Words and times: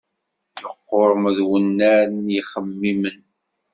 Yeqqurmeḍ 0.61 1.37
wannar 1.49 2.07
n 2.25 2.25
yixemmimen. 2.35 3.19